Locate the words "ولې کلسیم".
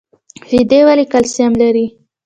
0.87-1.51